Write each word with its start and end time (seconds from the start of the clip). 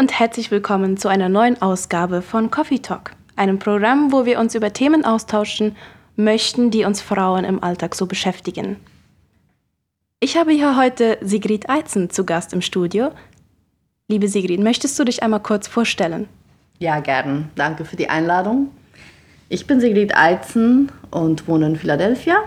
Und 0.00 0.18
herzlich 0.18 0.50
willkommen 0.50 0.96
zu 0.96 1.08
einer 1.08 1.28
neuen 1.28 1.60
Ausgabe 1.60 2.22
von 2.22 2.50
Coffee 2.50 2.78
Talk, 2.78 3.10
einem 3.36 3.58
Programm, 3.58 4.12
wo 4.12 4.24
wir 4.24 4.40
uns 4.40 4.54
über 4.54 4.72
Themen 4.72 5.04
austauschen 5.04 5.76
möchten, 6.16 6.70
die 6.70 6.86
uns 6.86 7.02
Frauen 7.02 7.44
im 7.44 7.62
Alltag 7.62 7.94
so 7.94 8.06
beschäftigen. 8.06 8.76
Ich 10.18 10.38
habe 10.38 10.52
hier 10.52 10.78
heute 10.78 11.18
Sigrid 11.20 11.68
Eizen 11.68 12.08
zu 12.08 12.24
Gast 12.24 12.54
im 12.54 12.62
Studio. 12.62 13.10
Liebe 14.08 14.26
Sigrid, 14.26 14.60
möchtest 14.60 14.98
du 14.98 15.04
dich 15.04 15.22
einmal 15.22 15.40
kurz 15.40 15.68
vorstellen? 15.68 16.30
Ja, 16.78 17.00
gern. 17.00 17.50
Danke 17.54 17.84
für 17.84 17.96
die 17.96 18.08
Einladung. 18.08 18.70
Ich 19.50 19.66
bin 19.66 19.80
Sigrid 19.80 20.16
Eizen 20.16 20.90
und 21.10 21.46
wohne 21.46 21.66
in 21.66 21.76
Philadelphia. 21.76 22.38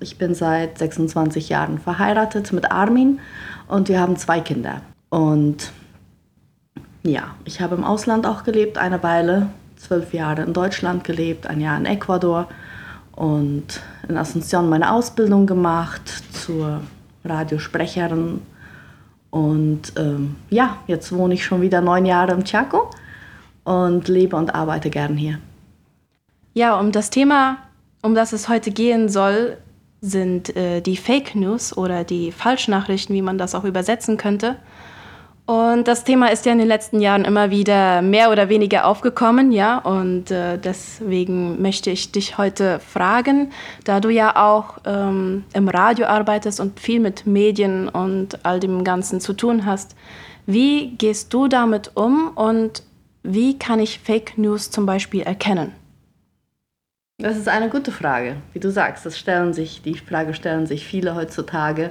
Ich 0.00 0.18
bin 0.18 0.34
seit 0.34 0.76
26 0.76 1.48
Jahren 1.48 1.78
verheiratet 1.78 2.52
mit 2.52 2.70
Armin 2.70 3.18
und 3.66 3.88
wir 3.88 3.98
haben 3.98 4.18
zwei 4.18 4.40
Kinder. 4.42 4.82
Und 5.08 5.72
ja, 7.02 7.34
ich 7.44 7.60
habe 7.60 7.74
im 7.74 7.84
Ausland 7.84 8.26
auch 8.26 8.44
gelebt, 8.44 8.78
eine 8.78 9.02
Weile, 9.02 9.48
zwölf 9.76 10.14
Jahre 10.14 10.42
in 10.42 10.52
Deutschland 10.52 11.04
gelebt, 11.04 11.46
ein 11.46 11.60
Jahr 11.60 11.76
in 11.76 11.86
Ecuador 11.86 12.48
und 13.16 13.80
in 14.08 14.16
Asunción 14.16 14.68
meine 14.68 14.92
Ausbildung 14.92 15.46
gemacht 15.46 16.02
zur 16.32 16.80
Radiosprecherin. 17.24 18.40
Und 19.30 19.92
ähm, 19.96 20.36
ja, 20.50 20.76
jetzt 20.86 21.12
wohne 21.12 21.34
ich 21.34 21.44
schon 21.44 21.60
wieder 21.60 21.80
neun 21.80 22.06
Jahre 22.06 22.32
im 22.32 22.44
Chaco 22.44 22.90
und 23.64 24.08
lebe 24.08 24.36
und 24.36 24.54
arbeite 24.54 24.90
gern 24.90 25.16
hier. 25.16 25.38
Ja, 26.54 26.78
um 26.78 26.92
das 26.92 27.10
Thema, 27.10 27.58
um 28.02 28.14
das 28.14 28.32
es 28.32 28.48
heute 28.48 28.70
gehen 28.70 29.08
soll, 29.08 29.56
sind 30.00 30.54
äh, 30.56 30.80
die 30.80 30.96
Fake 30.96 31.34
News 31.34 31.76
oder 31.76 32.04
die 32.04 32.32
Falschnachrichten, 32.32 33.14
wie 33.14 33.22
man 33.22 33.38
das 33.38 33.54
auch 33.54 33.64
übersetzen 33.64 34.16
könnte. 34.16 34.56
Und 35.44 35.88
das 35.88 36.04
Thema 36.04 36.30
ist 36.30 36.46
ja 36.46 36.52
in 36.52 36.58
den 36.58 36.68
letzten 36.68 37.00
Jahren 37.00 37.24
immer 37.24 37.50
wieder 37.50 38.00
mehr 38.00 38.30
oder 38.30 38.48
weniger 38.48 38.86
aufgekommen, 38.86 39.50
ja. 39.50 39.78
Und 39.78 40.30
äh, 40.30 40.56
deswegen 40.56 41.60
möchte 41.60 41.90
ich 41.90 42.12
dich 42.12 42.38
heute 42.38 42.78
fragen, 42.78 43.50
da 43.84 43.98
du 43.98 44.08
ja 44.08 44.36
auch 44.36 44.78
ähm, 44.84 45.44
im 45.52 45.68
Radio 45.68 46.06
arbeitest 46.06 46.60
und 46.60 46.78
viel 46.78 47.00
mit 47.00 47.26
Medien 47.26 47.88
und 47.88 48.44
all 48.44 48.60
dem 48.60 48.84
Ganzen 48.84 49.20
zu 49.20 49.32
tun 49.32 49.66
hast. 49.66 49.96
Wie 50.46 50.96
gehst 50.96 51.34
du 51.34 51.48
damit 51.48 51.92
um 51.96 52.28
und 52.36 52.84
wie 53.24 53.58
kann 53.58 53.80
ich 53.80 53.98
Fake 53.98 54.38
News 54.38 54.70
zum 54.70 54.86
Beispiel 54.86 55.22
erkennen? 55.22 55.72
Das 57.18 57.36
ist 57.36 57.48
eine 57.48 57.68
gute 57.68 57.92
Frage. 57.92 58.36
Wie 58.52 58.58
du 58.58 58.70
sagst, 58.70 59.06
das 59.06 59.18
stellen 59.18 59.52
sich, 59.52 59.82
die 59.82 59.96
Frage 59.96 60.34
stellen 60.34 60.66
sich 60.66 60.86
viele 60.86 61.14
heutzutage. 61.14 61.90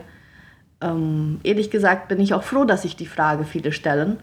Ähm, 0.82 1.40
ehrlich 1.44 1.70
gesagt 1.70 2.08
bin 2.08 2.20
ich 2.20 2.34
auch 2.34 2.44
froh, 2.44 2.66
dass 2.66 2.82
sich 2.82 2.96
die 2.96 3.06
Frage 3.06 3.44
viele 3.44 3.72
stellen. 3.72 4.20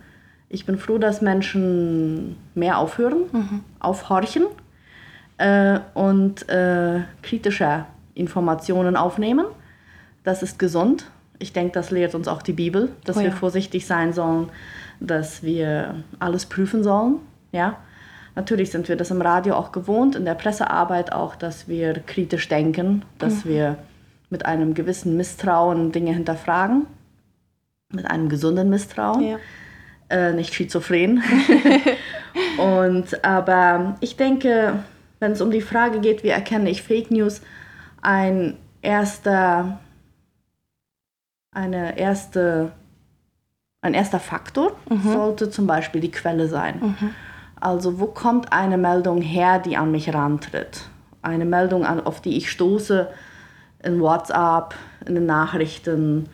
Ich 0.48 0.66
bin 0.66 0.78
froh, 0.78 0.98
dass 0.98 1.20
Menschen 1.20 2.36
mehr 2.54 2.78
aufhören, 2.78 3.24
mhm. 3.32 3.60
aufhorchen 3.80 4.44
äh, 5.36 5.78
und 5.94 6.48
äh, 6.48 7.00
kritische 7.22 7.84
Informationen 8.14 8.96
aufnehmen. 8.96 9.46
Das 10.24 10.42
ist 10.42 10.58
gesund. 10.58 11.10
Ich 11.38 11.52
denke, 11.52 11.72
das 11.72 11.90
lehrt 11.90 12.14
uns 12.14 12.26
auch 12.26 12.42
die 12.42 12.52
Bibel, 12.52 12.90
dass 13.04 13.16
oh 13.16 13.20
ja. 13.20 13.26
wir 13.26 13.32
vorsichtig 13.32 13.86
sein 13.86 14.12
sollen, 14.12 14.48
dass 15.00 15.42
wir 15.42 16.02
alles 16.18 16.46
prüfen 16.46 16.82
sollen. 16.82 17.16
Ja? 17.52 17.76
Natürlich 18.34 18.70
sind 18.70 18.88
wir 18.88 18.96
das 18.96 19.10
im 19.10 19.22
Radio 19.22 19.54
auch 19.54 19.70
gewohnt, 19.70 20.16
in 20.16 20.24
der 20.24 20.34
Pressearbeit 20.34 21.12
auch, 21.12 21.36
dass 21.36 21.68
wir 21.68 21.94
kritisch 21.94 22.48
denken, 22.48 23.02
dass 23.18 23.44
mhm. 23.44 23.48
wir 23.48 23.78
mit 24.30 24.46
einem 24.46 24.74
gewissen 24.74 25.16
Misstrauen 25.16 25.92
Dinge 25.92 26.12
hinterfragen, 26.12 26.86
mit 27.92 28.10
einem 28.10 28.28
gesunden 28.28 28.68
Misstrauen, 28.68 29.22
ja. 29.22 29.38
äh, 30.10 30.32
nicht 30.32 30.54
schizophren. 30.54 31.22
und 32.58 33.24
aber 33.24 33.96
ich 34.00 34.16
denke, 34.16 34.82
wenn 35.20 35.32
es 35.32 35.40
um 35.40 35.50
die 35.50 35.62
Frage 35.62 36.00
geht, 36.00 36.22
wie 36.22 36.28
erkenne 36.28 36.70
ich 36.70 36.82
Fake 36.82 37.10
News, 37.10 37.40
ein 38.02 38.56
erster, 38.82 39.80
eine 41.52 41.98
erste, 41.98 42.72
ein 43.80 43.94
erster 43.94 44.20
Faktor 44.20 44.76
mhm. 44.88 45.12
sollte 45.12 45.50
zum 45.50 45.66
Beispiel 45.66 46.00
die 46.00 46.10
Quelle 46.10 46.48
sein. 46.48 46.80
Mhm. 46.80 47.14
Also 47.60 47.98
wo 47.98 48.06
kommt 48.06 48.52
eine 48.52 48.78
Meldung 48.78 49.20
her, 49.20 49.58
die 49.58 49.76
an 49.76 49.90
mich 49.90 50.12
rantritt? 50.14 50.88
Eine 51.22 51.44
Meldung, 51.44 51.84
auf 51.84 52.20
die 52.20 52.36
ich 52.36 52.50
stoße, 52.50 53.08
in 53.82 54.00
WhatsApp, 54.00 54.74
in 55.06 55.14
den 55.14 55.26
Nachrichten, 55.26 56.28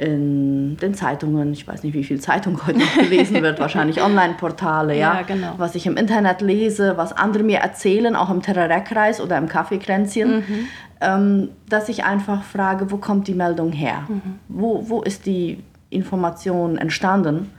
in 0.00 0.78
den 0.78 0.94
Zeitungen. 0.94 1.52
Ich 1.52 1.68
weiß 1.68 1.82
nicht, 1.82 1.92
wie 1.92 2.04
viel 2.04 2.20
Zeitung 2.20 2.58
heute 2.66 2.78
noch 2.78 2.94
gelesen 2.94 3.42
wird, 3.42 3.60
wahrscheinlich 3.60 4.02
Online-Portale, 4.02 4.96
ja. 4.96 5.16
ja 5.16 5.22
genau. 5.22 5.54
Was 5.58 5.74
ich 5.74 5.86
im 5.86 5.96
Internet 5.96 6.40
lese, 6.40 6.96
was 6.96 7.12
andere 7.12 7.42
mir 7.42 7.58
erzählen, 7.58 8.16
auch 8.16 8.30
im 8.30 8.40
Terrareckreis 8.40 9.20
oder 9.20 9.36
im 9.36 9.48
Kaffeekränzchen, 9.48 10.36
mhm. 10.36 10.68
ähm, 11.02 11.48
dass 11.68 11.90
ich 11.90 12.04
einfach 12.04 12.42
frage, 12.42 12.90
wo 12.90 12.96
kommt 12.96 13.28
die 13.28 13.34
Meldung 13.34 13.72
her? 13.72 14.04
Mhm. 14.08 14.38
Wo, 14.48 14.88
wo 14.88 15.02
ist 15.02 15.26
die 15.26 15.62
Information 15.90 16.78
entstanden? 16.78 17.50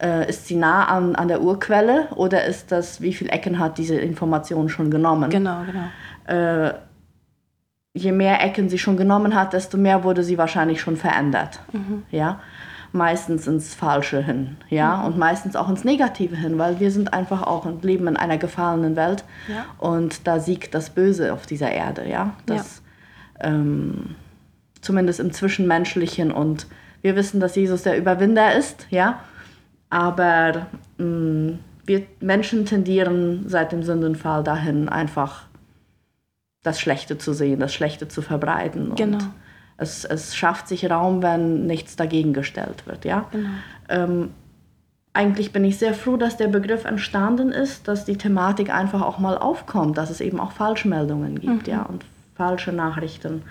Äh, 0.00 0.28
ist 0.30 0.46
sie 0.46 0.56
nah 0.56 0.86
an, 0.86 1.14
an 1.14 1.28
der 1.28 1.42
Urquelle 1.42 2.08
oder 2.16 2.44
ist 2.44 2.72
das, 2.72 3.02
wie 3.02 3.12
viele 3.12 3.30
Ecken 3.30 3.58
hat 3.58 3.76
diese 3.76 3.96
Information 3.96 4.68
schon 4.70 4.90
genommen? 4.90 5.30
Genau, 5.30 5.60
genau. 5.66 6.68
Äh, 6.68 6.74
je 7.96 8.12
mehr 8.12 8.42
Ecken 8.44 8.68
sie 8.68 8.78
schon 8.78 8.96
genommen 8.96 9.34
hat, 9.34 9.52
desto 9.52 9.78
mehr 9.78 10.04
wurde 10.04 10.22
sie 10.22 10.38
wahrscheinlich 10.38 10.80
schon 10.80 10.96
verändert. 10.96 11.60
Mhm. 11.72 12.02
Ja? 12.10 12.40
Meistens 12.92 13.46
ins 13.46 13.74
Falsche 13.74 14.22
hin, 14.22 14.56
ja, 14.70 14.98
mhm. 14.98 15.04
und 15.06 15.18
meistens 15.18 15.56
auch 15.56 15.68
ins 15.68 15.84
Negative 15.84 16.36
hin, 16.36 16.56
weil 16.58 16.80
wir 16.80 16.90
sind 16.90 17.12
einfach 17.12 17.42
auch 17.42 17.64
und 17.64 17.84
leben 17.84 18.06
in 18.06 18.16
einer 18.16 18.38
gefallenen 18.38 18.96
Welt 18.96 19.24
ja. 19.48 19.66
und 19.78 20.26
da 20.26 20.38
siegt 20.38 20.72
das 20.72 20.90
Böse 20.90 21.32
auf 21.32 21.46
dieser 21.46 21.70
Erde, 21.72 22.08
ja. 22.08 22.34
Das, 22.46 22.82
ja. 23.42 23.48
Ähm, 23.50 24.14
zumindest 24.80 25.20
im 25.20 25.32
Zwischenmenschlichen 25.32 26.30
und 26.30 26.68
wir 27.02 27.16
wissen, 27.16 27.40
dass 27.40 27.56
Jesus 27.56 27.82
der 27.82 27.98
Überwinder 27.98 28.54
ist, 28.54 28.86
ja, 28.90 29.20
aber 29.90 30.66
mh, 30.98 31.04
mm, 31.04 31.58
wir 31.86 32.02
Menschen 32.20 32.66
tendieren 32.66 33.44
seit 33.46 33.72
dem 33.72 33.82
Sündenfall 33.82 34.42
dahin, 34.42 34.88
einfach 34.88 35.45
das 36.66 36.80
Schlechte 36.80 37.16
zu 37.18 37.32
sehen, 37.32 37.60
das 37.60 37.72
Schlechte 37.72 38.08
zu 38.08 38.22
verbreiten. 38.22 38.94
Genau. 38.96 39.18
Und 39.18 39.30
es, 39.78 40.04
es 40.04 40.34
schafft 40.34 40.68
sich 40.68 40.90
Raum, 40.90 41.22
wenn 41.22 41.66
nichts 41.66 41.96
dagegen 41.96 42.32
gestellt 42.32 42.86
wird. 42.86 43.04
Ja? 43.04 43.26
Genau. 43.30 43.48
Ähm, 43.88 44.30
eigentlich 45.12 45.52
bin 45.52 45.64
ich 45.64 45.78
sehr 45.78 45.94
froh, 45.94 46.16
dass 46.16 46.36
der 46.36 46.48
Begriff 46.48 46.84
entstanden 46.84 47.50
ist, 47.50 47.88
dass 47.88 48.04
die 48.04 48.18
Thematik 48.18 48.72
einfach 48.72 49.02
auch 49.02 49.18
mal 49.18 49.38
aufkommt, 49.38 49.96
dass 49.96 50.10
es 50.10 50.20
eben 50.20 50.38
auch 50.40 50.52
Falschmeldungen 50.52 51.40
gibt 51.40 51.66
mhm. 51.66 51.72
ja, 51.72 51.82
und 51.82 52.04
falsche 52.34 52.72
Nachrichten. 52.72 53.42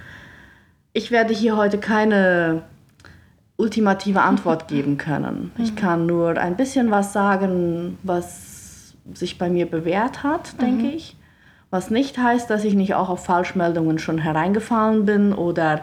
Ich 0.93 1.09
werde 1.09 1.33
hier 1.33 1.57
heute 1.57 1.79
keine 1.79 2.61
ultimative 3.57 4.21
Antwort 4.21 4.67
geben 4.67 4.97
können. 4.97 5.51
Ich 5.57 5.71
mhm. 5.71 5.75
kann 5.75 6.05
nur 6.05 6.37
ein 6.37 6.55
bisschen 6.55 6.91
was 6.91 7.13
sagen, 7.13 7.97
was 8.03 8.93
sich 9.13 9.37
bei 9.37 9.49
mir 9.49 9.65
bewährt 9.65 10.23
hat, 10.23 10.61
denke 10.61 10.83
mhm. 10.85 10.93
ich. 10.95 11.15
Was 11.75 11.89
nicht 11.89 12.17
heißt, 12.17 12.49
dass 12.49 12.63
ich 12.63 12.73
nicht 12.73 12.93
auch 12.93 13.09
auf 13.09 13.25
Falschmeldungen 13.25 13.99
schon 13.99 14.17
hereingefallen 14.17 15.03
bin 15.03 15.33
oder 15.33 15.81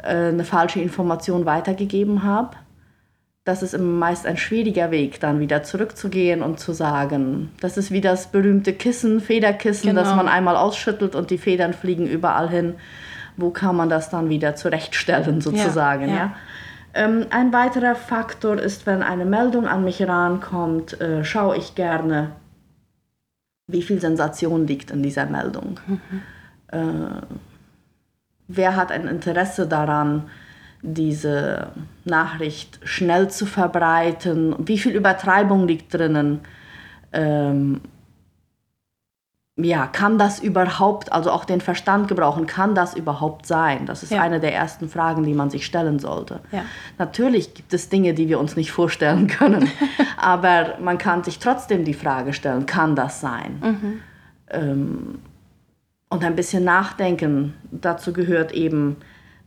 äh, 0.00 0.28
eine 0.28 0.44
falsche 0.44 0.80
Information 0.80 1.44
weitergegeben 1.44 2.22
habe. 2.22 2.50
Das 3.42 3.64
ist 3.64 3.74
immer 3.74 4.06
meist 4.06 4.26
ein 4.26 4.36
schwieriger 4.36 4.92
Weg, 4.92 5.18
dann 5.18 5.40
wieder 5.40 5.64
zurückzugehen 5.64 6.40
und 6.40 6.60
zu 6.60 6.72
sagen, 6.72 7.50
das 7.60 7.76
ist 7.76 7.90
wie 7.90 8.00
das 8.00 8.28
berühmte 8.28 8.74
Kissen, 8.74 9.20
Federkissen, 9.20 9.88
genau. 9.88 10.02
das 10.02 10.14
man 10.14 10.28
einmal 10.28 10.54
ausschüttelt 10.54 11.16
und 11.16 11.30
die 11.30 11.38
Federn 11.38 11.72
fliegen 11.72 12.06
überall 12.06 12.48
hin. 12.48 12.74
Wo 13.36 13.50
kann 13.50 13.74
man 13.74 13.88
das 13.88 14.10
dann 14.10 14.28
wieder 14.28 14.54
zurechtstellen, 14.54 15.40
sozusagen? 15.40 16.10
Ja, 16.10 16.14
ja. 16.14 16.16
ja? 16.16 16.36
Ähm, 16.94 17.26
ein 17.30 17.52
weiterer 17.52 17.96
Faktor 17.96 18.60
ist, 18.60 18.86
wenn 18.86 19.02
eine 19.02 19.24
Meldung 19.24 19.66
an 19.66 19.82
mich 19.82 20.00
rankommt, 20.00 21.00
äh, 21.00 21.24
schaue 21.24 21.56
ich 21.56 21.74
gerne, 21.74 22.30
wie 23.66 23.82
viel 23.82 24.00
Sensation 24.00 24.66
liegt 24.66 24.90
in 24.90 25.02
dieser 25.02 25.26
Meldung. 25.26 25.80
Mhm. 25.86 26.00
Äh, 26.68 27.22
wer 28.48 28.76
hat 28.76 28.92
ein 28.92 29.08
Interesse 29.08 29.66
daran, 29.66 30.28
diese 30.82 31.68
Nachricht 32.04 32.78
schnell 32.84 33.30
zu 33.30 33.46
verbreiten? 33.46 34.54
Wie 34.58 34.78
viel 34.78 34.92
Übertreibung 34.92 35.66
liegt 35.66 35.94
drinnen? 35.94 36.40
Ähm, 37.12 37.80
ja, 39.56 39.86
kann 39.86 40.18
das 40.18 40.40
überhaupt, 40.40 41.12
also 41.12 41.30
auch 41.30 41.44
den 41.44 41.60
Verstand 41.60 42.08
gebrauchen, 42.08 42.46
kann 42.46 42.74
das 42.74 42.94
überhaupt 42.94 43.46
sein? 43.46 43.86
Das 43.86 44.02
ist 44.02 44.10
ja. 44.10 44.20
eine 44.20 44.40
der 44.40 44.52
ersten 44.52 44.88
Fragen, 44.88 45.22
die 45.22 45.32
man 45.32 45.48
sich 45.48 45.64
stellen 45.64 46.00
sollte. 46.00 46.40
Ja. 46.50 46.62
Natürlich 46.98 47.54
gibt 47.54 47.72
es 47.72 47.88
Dinge, 47.88 48.14
die 48.14 48.28
wir 48.28 48.40
uns 48.40 48.56
nicht 48.56 48.72
vorstellen 48.72 49.28
können, 49.28 49.70
aber 50.16 50.74
man 50.80 50.98
kann 50.98 51.22
sich 51.22 51.38
trotzdem 51.38 51.84
die 51.84 51.94
Frage 51.94 52.32
stellen, 52.32 52.66
kann 52.66 52.96
das 52.96 53.20
sein? 53.20 53.60
Mhm. 53.62 54.00
Ähm, 54.50 55.18
und 56.08 56.24
ein 56.24 56.34
bisschen 56.34 56.64
nachdenken, 56.64 57.54
dazu 57.70 58.12
gehört 58.12 58.52
eben 58.52 58.96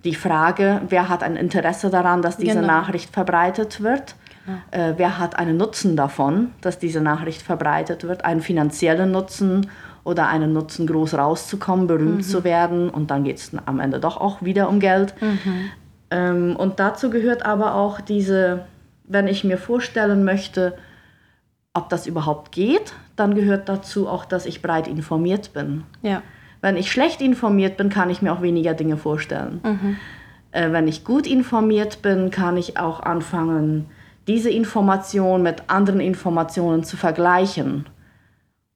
die 0.05 0.15
Frage, 0.15 0.81
wer 0.87 1.09
hat 1.09 1.21
ein 1.21 1.35
Interesse 1.35 1.89
daran, 1.89 2.21
dass 2.21 2.37
diese 2.37 2.61
genau. 2.61 2.67
Nachricht 2.67 3.13
verbreitet 3.13 3.81
wird? 3.83 4.15
Ja. 4.47 4.89
Äh, 4.89 4.93
wer 4.97 5.17
hat 5.19 5.37
einen 5.37 5.57
Nutzen 5.57 5.97
davon, 5.97 6.53
dass 6.61 6.79
diese 6.79 7.01
Nachricht 7.01 7.41
verbreitet 7.41 8.05
wird? 8.05 8.23
Einen 8.23 8.41
finanziellen 8.41 9.11
Nutzen 9.11 9.69
oder 10.07 10.29
einen 10.29 10.53
Nutzen, 10.53 10.87
groß 10.87 11.15
rauszukommen, 11.15 11.85
berühmt 11.85 12.17
mhm. 12.17 12.21
zu 12.21 12.43
werden. 12.43 12.89
Und 12.89 13.11
dann 13.11 13.25
geht 13.25 13.37
es 13.37 13.51
am 13.65 13.79
Ende 13.79 13.99
doch 13.99 14.17
auch 14.17 14.41
wieder 14.41 14.69
um 14.69 14.79
Geld. 14.79 15.13
Mhm. 15.21 15.69
Ähm, 16.09 16.55
und 16.55 16.79
dazu 16.79 17.09
gehört 17.09 17.45
aber 17.45 17.75
auch 17.75 17.99
diese, 17.99 18.65
wenn 19.03 19.27
ich 19.27 19.43
mir 19.43 19.57
vorstellen 19.57 20.23
möchte, 20.23 20.77
ob 21.73 21.89
das 21.89 22.07
überhaupt 22.07 22.53
geht, 22.53 22.93
dann 23.17 23.35
gehört 23.35 23.67
dazu 23.67 24.07
auch, 24.07 24.23
dass 24.23 24.45
ich 24.45 24.61
breit 24.61 24.87
informiert 24.87 25.53
bin. 25.53 25.83
Ja. 26.01 26.21
Wenn 26.61 26.77
ich 26.77 26.89
schlecht 26.89 27.21
informiert 27.21 27.75
bin, 27.75 27.89
kann 27.89 28.09
ich 28.09 28.21
mir 28.21 28.31
auch 28.31 28.41
weniger 28.41 28.73
Dinge 28.73 28.95
vorstellen. 28.95 29.59
Mhm. 29.63 29.97
Äh, 30.51 30.71
wenn 30.71 30.87
ich 30.87 31.03
gut 31.03 31.27
informiert 31.27 32.01
bin, 32.01 32.31
kann 32.31 32.55
ich 32.55 32.79
auch 32.79 33.01
anfangen, 33.01 33.87
diese 34.27 34.49
Information 34.49 35.43
mit 35.43 35.63
anderen 35.67 35.99
Informationen 35.99 36.83
zu 36.83 36.95
vergleichen. 36.95 37.85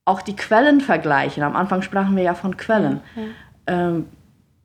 Auch 0.05 0.21
die 0.21 0.35
Quellen 0.35 0.81
vergleichen. 0.81 1.43
Am 1.43 1.55
Anfang 1.55 1.81
sprachen 1.81 2.15
wir 2.15 2.23
ja 2.23 2.33
von 2.33 2.57
Quellen. 2.57 3.01
Ja, 3.15 3.21
ja. 3.21 3.27
Ähm, 3.67 4.05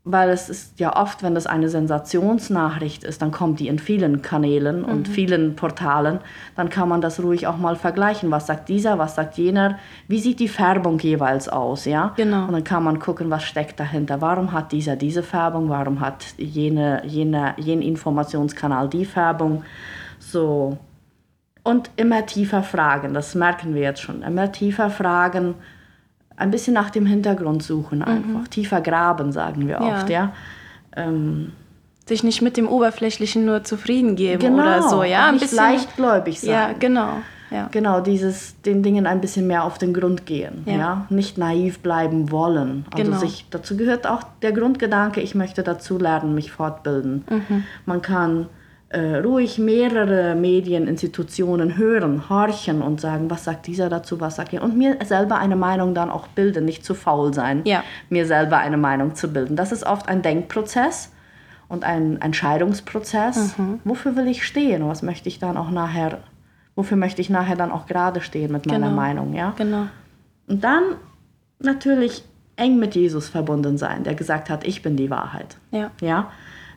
weil 0.09 0.31
es 0.31 0.49
ist 0.49 0.79
ja 0.79 0.95
oft, 0.95 1.25
wenn 1.25 1.35
das 1.35 1.49
eine 1.49 1.69
Sensationsnachricht 1.69 3.03
ist, 3.03 3.23
dann 3.23 3.33
kommt 3.33 3.59
die 3.59 3.67
in 3.67 3.81
vielen 3.81 4.23
Kanälen 4.23 4.85
und 4.85 5.09
mhm. 5.09 5.13
vielen 5.13 5.57
Portalen, 5.57 6.21
dann 6.55 6.71
kann 6.71 6.89
man 6.89 7.01
das 7.01 7.21
ruhig 7.21 7.49
auch 7.49 7.57
mal 7.57 7.75
vergleichen. 7.75 8.31
Was 8.31 8.47
sagt 8.47 8.69
dieser, 8.69 8.99
was 8.99 9.17
sagt 9.17 9.37
jener? 9.37 9.81
Wie 10.07 10.21
sieht 10.21 10.39
die 10.39 10.47
Färbung 10.47 11.01
jeweils 11.01 11.49
aus, 11.49 11.87
ja? 11.87 12.13
Genau. 12.17 12.47
Und 12.47 12.53
dann 12.53 12.63
kann 12.63 12.85
man 12.85 13.01
gucken, 13.01 13.31
was 13.31 13.43
steckt 13.43 13.81
dahinter. 13.81 14.21
Warum 14.21 14.53
hat 14.53 14.71
dieser 14.71 14.95
diese 14.95 15.25
Färbung? 15.25 15.69
Warum 15.69 15.99
hat 15.99 16.25
jene, 16.39 17.03
jene, 17.05 17.55
jener 17.57 17.83
Informationskanal 17.83 18.89
die 18.89 19.05
Färbung? 19.05 19.65
So. 20.21 20.79
Und 21.67 21.91
immer 21.97 22.25
tiefer 22.27 22.63
fragen, 22.63 23.13
das 23.13 23.35
merken 23.35 23.75
wir 23.75 23.83
jetzt 23.83 24.01
schon. 24.01 24.23
Immer 24.23 24.53
tiefer 24.53 24.89
fragen, 24.89 25.57
ein 26.37 26.53
bisschen 26.53 26.75
nach 26.75 26.91
dem 26.91 27.07
Hintergrund 27.07 27.61
suchen, 27.61 28.03
einfach 28.05 28.43
mhm. 28.43 28.51
tiefer 28.51 28.81
graben, 28.81 29.33
sagen 29.33 29.67
wir 29.67 29.81
oft, 29.81 30.09
ja. 30.09 30.33
ja? 30.97 31.03
Ähm, 31.05 31.51
sich 32.07 32.23
nicht 32.23 32.41
mit 32.41 32.57
dem 32.57 32.69
Oberflächlichen 32.69 33.45
nur 33.45 33.65
zufrieden 33.65 34.15
geben 34.15 34.39
genau, 34.39 34.63
oder 34.63 34.83
so, 34.83 35.03
ja, 35.03 35.27
ein 35.27 35.35
nicht 35.35 35.43
bisschen 35.43 35.57
leichtgläubig 35.57 36.41
sein. 36.41 36.51
Ja, 36.51 36.73
genau. 36.79 37.15
Ja. 37.51 37.69
Genau, 37.73 37.99
dieses 37.99 38.61
den 38.63 38.85
Dingen 38.85 39.05
ein 39.05 39.21
bisschen 39.21 39.49
mehr 39.49 39.65
auf 39.65 39.77
den 39.77 39.93
Grund 39.93 40.25
gehen, 40.25 40.63
ja, 40.67 40.77
ja? 40.77 41.07
nicht 41.11 41.37
naiv 41.37 41.81
bleiben 41.81 42.31
wollen. 42.31 42.85
Also 42.93 43.11
genau. 43.11 43.19
sich 43.19 43.47
dazu 43.51 43.77
gehört 43.77 44.07
auch 44.07 44.23
der 44.41 44.53
Grundgedanke, 44.53 45.21
ich 45.21 45.35
möchte 45.35 45.65
dazu 45.65 45.99
lernen, 45.99 46.37
mich 46.37 46.53
fortbilden. 46.53 47.25
Mhm. 47.29 47.65
Man 47.87 48.03
kann 48.03 48.47
äh, 48.89 49.17
ruhig 49.17 49.59
mehrere 49.59 50.35
Medieninstitutionen 50.37 51.77
hören, 51.77 52.29
horchen 52.29 52.83
und 52.83 53.01
sagen, 53.01 53.31
was 53.31 53.45
sagt 53.45 53.67
dieser 53.67 53.89
dazu, 53.89 54.21
was 54.21 54.37
sagt 54.37 54.53
er. 54.53 54.63
Und 54.63 54.77
mir 54.77 54.97
selber 55.05 55.39
eine 55.39 55.57
Meinung 55.57 55.95
dann 55.95 56.09
auch 56.11 56.29
bilden, 56.29 56.65
nicht 56.65 56.85
zu 56.85 56.95
faul 56.95 57.35
sein, 57.35 57.63
ja. 57.65 57.83
mir 58.11 58.27
selber 58.27 58.59
eine 58.59 58.77
Meinung 58.77 59.15
zu 59.15 59.33
bilden. 59.33 59.57
Das 59.57 59.73
ist 59.73 59.85
oft 59.85 60.09
ein 60.09 60.23
Denkprozess 60.23 61.11
und 61.69 61.83
ein 61.83 62.21
Entscheidungsprozess. 62.21 63.59
Mhm. 63.59 63.81
Wofür 63.85 64.15
will 64.15 64.29
ich 64.29 64.47
stehen? 64.47 64.87
Was 64.87 65.03
möchte 65.03 65.29
ich 65.29 65.41
dann 65.41 65.57
auch 65.57 65.71
nachher, 65.71 66.19
wofür 66.77 66.97
möchte 66.97 67.21
ich 67.21 67.29
nachher 67.29 67.57
dann 67.57 67.73
auch 67.73 67.87
gerade 67.87 68.21
stehen 68.21 68.53
mit 68.53 68.67
meiner 68.67 68.87
genau. 68.87 69.01
Meinung? 69.01 69.35
Ja? 69.35 69.53
Genau. 69.57 69.87
Und 70.47 70.63
dann 70.63 70.85
natürlich 71.59 72.25
eng 72.55 72.79
mit 72.79 72.95
Jesus 72.95 73.29
verbunden 73.29 73.79
sein, 73.79 74.05
der 74.05 74.15
gesagt 74.15 74.49
hat, 74.49 74.65
ich 74.65 74.83
bin 74.83 74.97
die 74.97 75.11
Wahrheit. 75.11 75.57
Ja. 75.73 75.91
ja? 76.01 76.31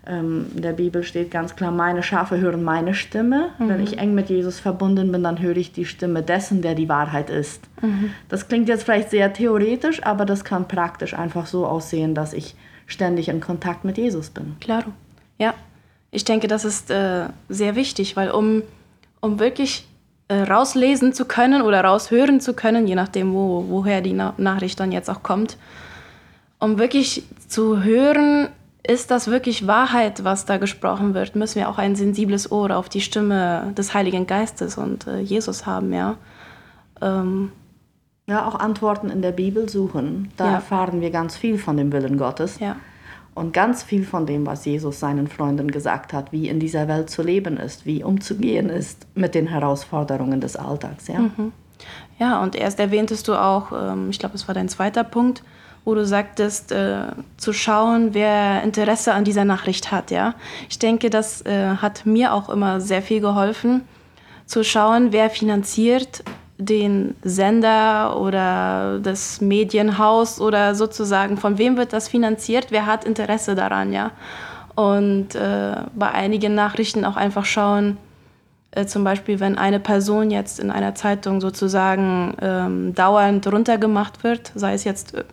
Ähm, 0.10 0.48
in 0.56 0.64
der 0.64 0.74
Bibel 0.74 1.04
steht 1.04 1.30
ganz 1.30 1.56
klar, 1.56 1.70
meine 1.72 2.02
Schafe 2.02 2.40
hören 2.40 2.64
meine 2.64 2.96
Stimme. 2.96 3.52
Mhm. 3.60 3.70
Wenn 3.70 3.84
ich 3.84 4.00
eng 4.00 4.16
mit 4.16 4.30
Jesus 4.30 4.60
verbunden 4.60 5.12
bin, 5.12 5.24
dann 5.24 5.40
höre 5.40 5.58
ich 5.58 5.72
die 5.72 5.86
Stimme 5.86 6.24
dessen, 6.24 6.64
der 6.64 6.74
die 6.74 6.90
Wahrheit 6.90 7.30
ist. 7.30 7.62
Mhm. 7.82 8.12
Das 8.28 8.48
klingt 8.48 8.68
jetzt 8.68 8.84
vielleicht 8.84 9.12
sehr 9.12 9.32
theoretisch, 9.32 10.04
aber 10.04 10.26
das 10.26 10.44
kann 10.44 10.68
praktisch 10.68 11.14
einfach 11.14 11.46
so 11.46 11.68
aussehen, 11.68 12.16
dass 12.16 12.34
ich 12.34 12.56
ständig 12.88 13.30
in 13.30 13.40
Kontakt 13.40 13.86
mit 13.86 14.00
Jesus 14.00 14.32
bin. 14.32 14.56
Klar, 14.60 14.86
ja. 15.38 15.54
Ich 16.10 16.26
denke, 16.26 16.48
das 16.48 16.66
ist 16.66 16.90
äh, 16.90 17.26
sehr 17.48 17.76
wichtig, 17.76 18.18
weil 18.18 18.32
um, 18.32 18.64
um 19.22 19.40
wirklich 19.40 19.88
äh, 20.28 20.42
rauslesen 20.42 21.14
zu 21.14 21.26
können 21.26 21.62
oder 21.62 21.84
raushören 21.84 22.42
zu 22.42 22.56
können, 22.56 22.88
je 22.88 22.96
nachdem, 22.96 23.36
wo, 23.36 23.66
woher 23.70 24.02
die 24.02 24.14
Na 24.14 24.34
Nachricht 24.38 24.80
dann 24.80 24.92
jetzt 24.92 25.08
auch 25.08 25.22
kommt, 25.22 25.58
um 26.58 26.80
wirklich 26.80 27.24
zu 27.48 27.84
hören, 27.84 28.48
ist 28.90 29.12
das 29.12 29.28
wirklich 29.28 29.68
Wahrheit, 29.68 30.24
was 30.24 30.46
da 30.46 30.58
gesprochen 30.58 31.14
wird, 31.14 31.36
müssen 31.36 31.60
wir 31.60 31.70
auch 31.70 31.78
ein 31.78 31.96
sensibles 31.96 32.52
Ohr 32.52 32.76
auf 32.76 32.90
die 32.90 33.02
Stimme 33.02 33.72
des 33.78 33.94
Heiligen 33.94 34.26
Geistes 34.26 34.80
und 34.80 35.06
äh, 35.06 35.20
Jesus 35.20 35.68
haben, 35.68 35.94
ja. 35.94 36.18
Ähm, 37.00 37.52
ja, 38.26 38.48
auch 38.48 38.56
Antworten 38.60 39.10
in 39.10 39.22
der 39.22 39.32
Bibel 39.32 39.70
suchen. 39.70 40.32
Da 40.38 40.48
ja. 40.48 40.54
erfahren 40.54 41.02
wir 41.02 41.12
ganz 41.12 41.38
viel 41.38 41.60
von 41.60 41.78
dem 41.78 41.92
Willen 41.92 42.18
Gottes. 42.18 42.60
Ja. 42.60 42.78
Und 43.36 43.54
ganz 43.54 43.84
viel 43.84 44.04
von 44.06 44.26
dem, 44.26 44.46
was 44.46 44.66
Jesus 44.66 45.00
seinen 45.00 45.28
Freunden 45.28 45.70
gesagt 45.70 46.12
hat, 46.12 46.32
wie 46.32 46.50
in 46.50 46.60
dieser 46.60 46.88
Welt 46.88 47.10
zu 47.10 47.22
leben 47.22 47.58
ist, 47.58 47.86
wie 47.86 48.04
umzugehen 48.04 48.70
ist 48.70 49.08
mit 49.14 49.36
den 49.36 49.48
Herausforderungen 49.48 50.42
des 50.42 50.56
Alltags. 50.56 51.08
Ja, 51.08 51.20
mhm. 51.20 51.52
ja 52.18 52.42
und 52.42 52.56
erst 52.56 52.80
erwähntest 52.80 53.28
du 53.28 53.36
auch, 53.36 53.72
ähm, 53.72 54.10
ich 54.10 54.20
glaube, 54.20 54.36
es 54.36 54.48
war 54.48 54.56
dein 54.56 54.68
zweiter 54.68 55.04
Punkt, 55.04 55.44
wo 55.86 55.96
du 55.96 56.06
sagtest, 56.06 56.72
äh, 56.72 57.04
zu 57.38 57.54
schauen, 57.54 58.14
wer 58.14 58.64
Interesse 58.64 59.14
an 59.14 59.24
dieser 59.24 59.46
Nachricht 59.46 59.92
hat. 59.92 60.12
Ja? 60.12 60.36
Ich 60.70 60.80
denke, 60.80 61.10
das 61.10 61.42
äh, 61.46 61.76
hat 61.78 62.06
mir 62.06 62.34
auch 62.34 62.50
immer 62.50 62.82
sehr 62.82 63.02
viel 63.02 63.22
geholfen, 63.22 63.82
zu 64.46 64.64
schauen, 64.64 65.12
wer 65.12 65.30
finanziert 65.30 66.24
den 66.58 67.16
Sender 67.24 68.20
oder 68.20 69.00
das 69.00 69.40
Medienhaus 69.40 70.42
oder 70.42 70.76
sozusagen, 70.76 71.38
von 71.38 71.58
wem 71.58 71.78
wird 71.78 71.94
das 71.94 72.10
finanziert, 72.10 72.68
wer 72.70 72.86
hat 72.86 73.06
Interesse 73.06 73.56
daran, 73.56 73.94
ja. 73.94 74.12
Und 74.76 75.36
äh, 75.36 75.76
bei 75.94 76.12
einigen 76.12 76.56
Nachrichten 76.56 77.06
auch 77.06 77.16
einfach 77.16 77.46
schauen, 77.46 77.98
äh, 78.72 78.86
zum 78.86 79.04
Beispiel, 79.04 79.40
wenn 79.40 79.58
eine 79.58 79.80
Person 79.80 80.32
jetzt 80.32 80.60
in 80.60 80.72
einer 80.72 80.96
Zeitung 80.96 81.42
sozusagen 81.42 82.36
ähm, 82.42 82.94
dauernd 82.94 83.52
runtergemacht 83.52 84.24
wird, 84.24 84.52
sei 84.56 84.74
es 84.74 84.84
jetzt 84.84 85.16
äh, 85.16 85.24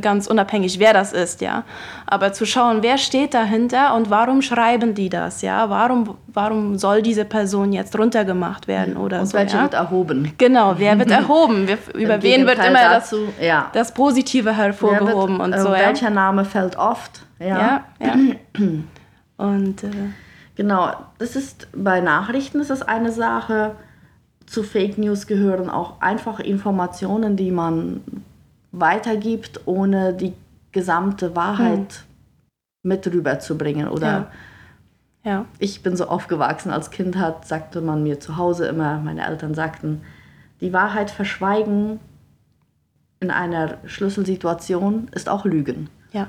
ganz 0.00 0.26
unabhängig, 0.26 0.78
wer 0.78 0.92
das 0.92 1.12
ist, 1.12 1.40
ja. 1.40 1.64
Aber 2.06 2.32
zu 2.32 2.46
schauen, 2.46 2.82
wer 2.82 2.98
steht 2.98 3.34
dahinter 3.34 3.94
und 3.94 4.10
warum 4.10 4.42
schreiben 4.42 4.94
die 4.94 5.08
das, 5.08 5.42
ja? 5.42 5.70
Warum, 5.70 6.16
warum 6.26 6.76
soll 6.78 7.02
diese 7.02 7.24
Person 7.24 7.72
jetzt 7.72 7.98
runtergemacht 7.98 8.68
werden 8.68 8.96
oder 8.96 9.20
und 9.20 9.26
so? 9.26 9.38
welcher 9.38 9.56
ja? 9.56 9.62
wird 9.64 9.74
erhoben? 9.74 10.32
Genau, 10.38 10.74
wer 10.78 10.98
wird 10.98 11.10
erhoben? 11.22 11.66
Wir, 11.68 11.78
über 11.94 12.22
wen 12.22 12.46
wird 12.46 12.58
immer 12.58 12.82
dazu, 12.82 13.26
das, 13.36 13.46
ja. 13.46 13.70
das 13.72 13.94
Positive 13.94 14.56
hervorgehoben 14.56 15.38
wird, 15.38 15.54
und 15.54 15.60
so, 15.60 15.72
äh, 15.72 15.80
ja? 15.80 15.88
Welcher 15.88 16.10
Name 16.10 16.44
fällt 16.44 16.76
oft? 16.76 17.22
Ja, 17.38 17.84
ja. 18.00 18.14
und 19.36 19.84
äh, 19.84 19.90
genau, 20.56 20.92
das 21.18 21.36
ist 21.36 21.68
bei 21.74 22.00
Nachrichten 22.00 22.60
ist 22.60 22.70
das 22.70 22.82
eine 22.82 23.12
Sache. 23.12 23.72
Zu 24.46 24.62
Fake 24.62 24.98
News 24.98 25.26
gehören 25.26 25.70
auch 25.70 26.00
einfach 26.00 26.38
Informationen, 26.38 27.36
die 27.36 27.50
man 27.50 28.02
weitergibt, 28.78 29.60
ohne 29.66 30.14
die 30.14 30.34
gesamte 30.72 31.36
Wahrheit 31.36 31.92
hm. 31.92 32.04
mit 32.82 33.06
rüberzubringen. 33.06 33.88
Oder 33.88 34.30
ja. 35.22 35.30
Ja. 35.30 35.44
ich 35.58 35.82
bin 35.82 35.96
so 35.96 36.06
aufgewachsen, 36.06 36.70
als 36.70 36.90
Kind 36.90 37.16
hat, 37.16 37.46
sagte 37.46 37.80
man 37.80 38.02
mir 38.02 38.20
zu 38.20 38.36
Hause 38.36 38.66
immer, 38.66 38.98
meine 38.98 39.26
Eltern 39.26 39.54
sagten, 39.54 40.02
die 40.60 40.72
Wahrheit 40.72 41.10
verschweigen 41.10 42.00
in 43.20 43.30
einer 43.30 43.78
Schlüsselsituation 43.86 45.08
ist 45.12 45.28
auch 45.28 45.44
Lügen. 45.44 45.88
Ja. 46.12 46.28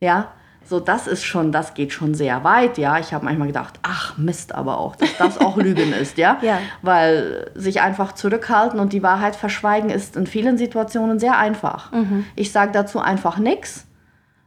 Ja, 0.00 0.32
so, 0.66 0.80
das 0.80 1.06
ist 1.06 1.24
schon, 1.24 1.52
das 1.52 1.74
geht 1.74 1.92
schon 1.92 2.14
sehr 2.14 2.42
weit, 2.44 2.78
ja. 2.78 2.98
Ich 2.98 3.12
habe 3.12 3.24
manchmal 3.24 3.48
gedacht, 3.48 3.78
ach 3.82 4.16
Mist, 4.16 4.54
aber 4.54 4.78
auch, 4.78 4.96
dass 4.96 5.16
das 5.18 5.38
auch 5.38 5.56
Lügen 5.56 5.92
ist, 6.00 6.16
ja? 6.18 6.38
ja. 6.42 6.58
Weil 6.82 7.50
sich 7.54 7.80
einfach 7.80 8.12
zurückhalten 8.12 8.80
und 8.80 8.92
die 8.92 9.02
Wahrheit 9.02 9.36
verschweigen 9.36 9.90
ist 9.90 10.16
in 10.16 10.26
vielen 10.26 10.56
Situationen 10.56 11.18
sehr 11.18 11.38
einfach. 11.38 11.92
Mhm. 11.92 12.24
Ich 12.36 12.52
sage 12.52 12.72
dazu 12.72 12.98
einfach 12.98 13.38
nichts. 13.38 13.86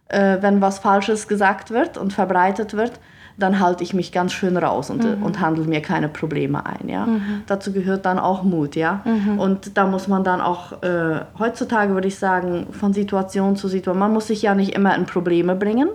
Äh, 0.10 0.38
wenn 0.42 0.62
was 0.62 0.80
Falsches 0.80 1.28
gesagt 1.28 1.72
wird 1.72 1.98
und 1.98 2.14
verbreitet 2.14 2.74
wird, 2.74 3.00
dann 3.38 3.60
halte 3.60 3.84
ich 3.84 3.94
mich 3.94 4.12
ganz 4.12 4.34
schön 4.34 4.58
raus 4.58 4.90
und, 4.90 5.04
mhm. 5.04 5.22
und 5.24 5.40
handle 5.40 5.66
mir 5.66 5.82
keine 5.82 6.10
Probleme 6.10 6.66
ein. 6.66 6.90
Ja? 6.90 7.06
Mhm. 7.06 7.44
Dazu 7.46 7.72
gehört 7.72 8.06
dann 8.06 8.18
auch 8.18 8.44
Mut. 8.44 8.76
Ja? 8.76 9.02
Mhm. 9.06 9.40
Und 9.40 9.78
da 9.78 9.86
muss 9.86 10.08
man 10.08 10.24
dann 10.24 10.42
auch, 10.42 10.82
äh, 10.82 11.22
heutzutage 11.38 11.94
würde 11.94 12.08
ich 12.08 12.18
sagen, 12.18 12.68
von 12.72 12.94
Situation 12.94 13.56
zu 13.56 13.68
Situation, 13.68 14.00
man 14.00 14.14
muss 14.14 14.28
sich 14.28 14.42
ja 14.42 14.56
nicht 14.56 14.74
immer 14.74 14.96
in 14.96 15.06
Probleme 15.06 15.56
bringen, 15.56 15.90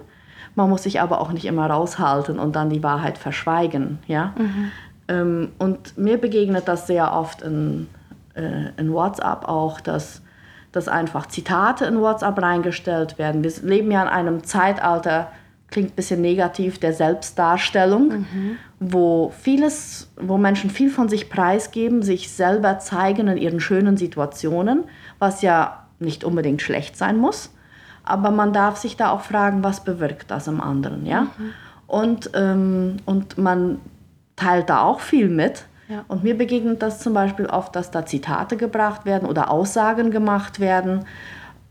man 0.55 0.69
muss 0.69 0.83
sich 0.83 1.01
aber 1.01 1.21
auch 1.21 1.33
nicht 1.33 1.45
immer 1.45 1.67
raushalten 1.67 2.39
und 2.39 2.57
dann 2.57 2.71
die 2.71 2.83
Wahrheit 2.83 3.19
verschweigen. 3.19 3.99
Ja? 4.07 4.35
Mhm. 4.37 4.73
Ähm, 5.09 5.49
und 5.59 5.97
mir 5.99 6.19
begegnet 6.19 6.69
das 6.69 6.87
sehr 6.87 7.13
oft 7.13 7.43
in, 7.43 7.89
äh, 8.35 8.71
in 8.77 8.93
WhatsApp 8.93 9.49
auch, 9.49 9.81
dass, 9.81 10.23
dass 10.73 10.89
einfach 10.89 11.27
Zitate 11.27 11.87
in 11.87 12.01
WhatsApp 12.01 12.41
reingestellt 12.41 13.19
werden. 13.19 13.43
Wir 13.43 13.53
leben 13.63 13.91
ja 13.91 14.03
in 14.03 14.09
einem 14.09 14.45
Zeitalter, 14.45 15.29
klingt 15.71 15.93
ein 15.93 15.97
bisschen 15.97 16.21
negativ, 16.21 16.79
der 16.79 16.93
Selbstdarstellung, 16.93 18.09
mhm. 18.09 18.57
wo 18.79 19.33
vieles, 19.41 20.13
wo 20.21 20.37
Menschen 20.37 20.69
viel 20.71 20.91
von 20.91 21.09
sich 21.09 21.31
preisgeben, 21.31 22.03
sich 22.03 22.31
selber 22.31 22.79
zeigen 22.79 23.29
in 23.29 23.39
ihren 23.39 23.61
schönen 23.61 23.97
Situationen, 23.97 24.85
was 25.19 25.41
ja 25.41 25.87
nicht 25.99 26.25
unbedingt 26.25 26.61
schlecht 26.61 26.97
sein 26.97 27.17
muss. 27.17 27.55
Aber 28.05 28.31
man 28.31 28.53
darf 28.53 28.77
sich 28.77 28.97
da 28.97 29.11
auch 29.11 29.23
fragen, 29.23 29.63
was 29.63 29.85
bewirkt 29.85 30.31
das 30.31 30.49
im 30.49 30.61
anderen, 30.61 31.07
ja? 31.07 31.23
Mhm. 31.23 31.53
Und, 31.87 32.31
ähm, 32.35 32.97
und 33.05 33.39
man 33.39 33.79
teilt 34.37 34.71
da 34.71 34.83
auch 34.83 35.01
viel 35.01 35.29
mit. 35.29 35.67
Ja. 35.89 36.05
Und 36.09 36.25
mir 36.25 36.37
begegnet 36.37 36.83
das 36.83 37.01
zum 37.01 37.13
Beispiel 37.13 37.47
oft, 37.47 37.77
dass 37.77 37.91
da 37.91 38.07
Zitate 38.07 38.57
gebracht 38.57 39.05
werden 39.05 39.29
oder 39.29 39.51
Aussagen 39.51 40.11
gemacht 40.11 40.59
werden. 40.59 41.05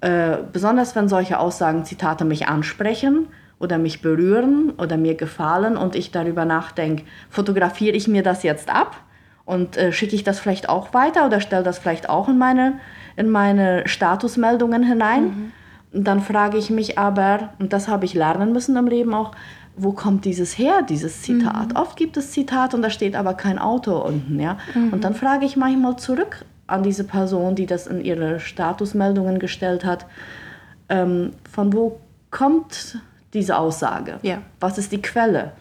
Äh, 0.01 0.38
besonders 0.51 0.95
wenn 0.95 1.09
solche 1.09 1.39
Aussagen, 1.39 1.85
Zitate 1.85 2.23
mich 2.23 2.47
ansprechen 2.47 3.27
oder 3.59 3.77
mich 3.77 4.01
berühren 4.01 4.73
oder 4.77 4.97
mir 4.97 5.15
gefallen 5.15 5.77
und 5.77 5.95
ich 5.95 6.11
darüber 6.11 6.45
nachdenke, 6.45 7.03
fotografiere 7.29 7.95
ich 7.95 8.07
mir 8.07 8.23
das 8.23 8.43
jetzt 8.43 8.69
ab 8.69 8.97
und 9.45 9.77
äh, 9.77 9.91
schicke 9.91 10.15
ich 10.15 10.23
das 10.23 10.39
vielleicht 10.39 10.69
auch 10.69 10.93
weiter 10.93 11.25
oder 11.25 11.41
stelle 11.41 11.63
das 11.63 11.79
vielleicht 11.79 12.09
auch 12.09 12.29
in 12.29 12.38
meine, 12.38 12.79
in 13.15 13.29
meine 13.29 13.88
Statusmeldungen 13.88 14.83
hinein. 14.83 15.23
Mhm. 15.23 15.51
Dann 15.93 16.21
frage 16.21 16.57
ich 16.57 16.69
mich 16.69 16.98
aber, 16.98 17.50
und 17.60 17.74
das 17.74 17.88
habe 17.88 18.05
ich 18.05 18.13
lernen 18.13 18.53
müssen 18.53 18.77
im 18.77 18.88
Leben 18.88 19.13
auch, 19.13 19.31
wo 19.75 19.91
kommt 19.91 20.25
dieses 20.25 20.57
her, 20.57 20.81
dieses 20.88 21.21
Zitat? 21.21 21.69
Mhm. 21.69 21.75
Oft 21.75 21.98
gibt 21.98 22.17
es 22.17 22.31
Zitate 22.31 22.75
und 22.75 22.81
da 22.81 22.89
steht 22.89 23.15
aber 23.15 23.33
kein 23.33 23.57
Autor 23.57 24.05
unten, 24.05 24.39
ja. 24.39 24.57
Mhm. 24.74 24.93
Und 24.93 25.03
dann 25.03 25.15
frage 25.15 25.45
ich 25.45 25.57
manchmal 25.57 25.98
zurück 25.98 26.45
an 26.67 26.83
diese 26.83 27.03
Person, 27.03 27.55
die 27.55 27.65
das 27.65 27.88
in 27.88 28.01
ihre 28.01 28.39
Statusmeldungen 28.39 29.39
gestellt 29.39 29.83
hat, 29.83 30.05
ähm, 30.88 31.31
von 31.50 31.74
wo 31.74 32.00
kommt 32.29 33.00
diese 33.33 33.57
Aussage? 33.57 34.19
Ja. 34.21 34.39
Was 34.60 34.77
ist 34.77 34.91
die 34.91 35.01
Quelle? 35.01 35.53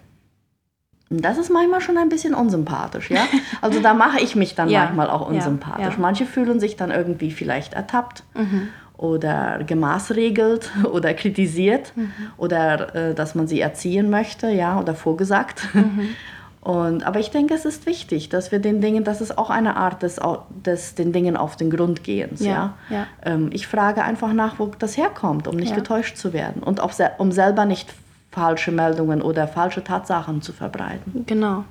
Und 1.08 1.24
das 1.24 1.38
ist 1.38 1.50
manchmal 1.50 1.80
schon 1.80 1.98
ein 1.98 2.08
bisschen 2.08 2.34
unsympathisch, 2.34 3.10
ja. 3.10 3.22
Also 3.60 3.80
da 3.80 3.94
mache 3.94 4.20
ich 4.20 4.36
mich 4.36 4.54
dann 4.54 4.68
ja. 4.68 4.84
manchmal 4.84 5.10
auch 5.10 5.28
unsympathisch. 5.28 5.94
Ja. 5.94 6.00
Manche 6.00 6.24
fühlen 6.24 6.60
sich 6.60 6.76
dann 6.76 6.92
irgendwie 6.92 7.32
vielleicht 7.32 7.74
ertappt. 7.74 8.22
Mhm 8.34 8.68
oder 9.00 9.60
gemaßregelt 9.64 10.70
oder 10.92 11.14
kritisiert 11.14 11.92
mhm. 11.96 12.12
oder 12.36 12.94
äh, 12.94 13.14
dass 13.14 13.34
man 13.34 13.48
sie 13.48 13.60
erziehen 13.60 14.10
möchte, 14.10 14.50
ja, 14.50 14.78
oder 14.78 14.94
vorgesagt. 14.94 15.68
Mhm. 15.72 16.10
Und, 16.62 17.06
aber 17.06 17.20
ich 17.20 17.30
denke, 17.30 17.54
es 17.54 17.64
ist 17.64 17.86
wichtig, 17.86 18.28
dass 18.28 18.52
wir 18.52 18.58
den 18.58 18.82
Dingen, 18.82 19.02
das 19.02 19.22
ist 19.22 19.38
auch 19.38 19.48
eine 19.48 19.76
Art 19.76 20.02
des, 20.02 20.20
des 20.66 20.94
den 20.94 21.10
Dingen 21.10 21.38
auf 21.38 21.56
den 21.56 21.70
Grund 21.70 22.04
gehens. 22.04 22.40
Ja, 22.40 22.74
ja? 22.90 22.96
ja. 22.96 23.06
Ähm, 23.24 23.48
ich 23.50 23.66
frage 23.66 24.04
einfach 24.04 24.34
nach, 24.34 24.58
wo 24.58 24.66
das 24.78 24.98
herkommt, 24.98 25.48
um 25.48 25.56
nicht 25.56 25.70
ja. 25.70 25.76
getäuscht 25.76 26.18
zu 26.18 26.34
werden 26.34 26.62
und 26.62 26.80
auch 26.80 26.92
um 27.16 27.32
selber 27.32 27.64
nicht 27.64 27.88
falsche 28.30 28.72
Meldungen 28.72 29.22
oder 29.22 29.48
falsche 29.48 29.82
Tatsachen 29.82 30.42
zu 30.42 30.52
verbreiten. 30.52 31.24
Genau. 31.24 31.64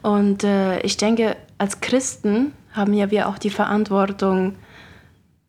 Und 0.00 0.44
äh, 0.44 0.80
ich 0.80 0.96
denke, 0.96 1.36
als 1.58 1.80
Christen 1.80 2.52
haben 2.72 2.94
ja 2.94 3.10
wir 3.10 3.28
auch 3.28 3.36
die 3.36 3.50
Verantwortung, 3.50 4.54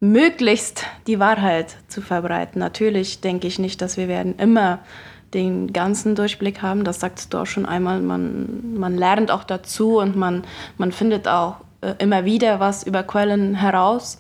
möglichst 0.04 0.84
die 1.08 1.18
Wahrheit 1.20 1.78
zu 1.88 2.02
verbreiten. 2.02 2.60
Natürlich 2.60 3.22
denke 3.22 3.48
ich 3.48 3.58
nicht, 3.58 3.82
dass 3.82 3.96
wir 3.96 4.10
werden 4.10 4.36
immer 4.38 4.80
den 5.34 5.72
ganzen 5.72 6.14
Durchblick 6.14 6.62
haben. 6.62 6.84
Das 6.84 7.00
sagst 7.00 7.34
du 7.34 7.38
auch 7.38 7.46
schon 7.46 7.66
einmal. 7.66 8.02
Man, 8.02 8.74
man 8.78 8.98
lernt 8.98 9.32
auch 9.32 9.46
dazu 9.46 10.00
und 10.00 10.18
man, 10.18 10.44
man 10.78 10.92
findet 10.92 11.30
auch 11.30 11.56
äh, 11.80 11.94
immer 12.00 12.26
wieder 12.26 12.60
was 12.60 12.84
über 12.84 13.04
Quellen 13.04 13.56
heraus. 13.56 14.20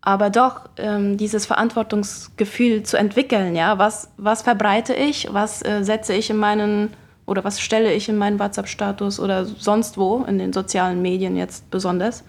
Aber 0.00 0.30
doch 0.30 0.68
ähm, 0.78 1.16
dieses 1.16 1.46
Verantwortungsgefühl 1.46 2.82
zu 2.82 2.96
entwickeln, 2.96 3.54
ja, 3.54 3.78
was, 3.78 4.10
was 4.16 4.42
verbreite 4.42 4.94
ich, 4.94 5.28
was 5.30 5.64
äh, 5.64 5.84
setze 5.84 6.12
ich 6.12 6.28
in 6.28 6.38
meinen 6.38 6.90
oder 7.24 7.44
was 7.44 7.60
stelle 7.60 7.92
ich 7.92 8.08
in 8.08 8.18
meinen 8.18 8.40
WhatsApp-Status 8.40 9.20
oder 9.20 9.44
sonst 9.44 9.96
wo, 9.96 10.24
in 10.24 10.40
den 10.40 10.52
sozialen 10.52 11.00
Medien 11.02 11.36
jetzt 11.36 11.70
besonders. 11.70 12.24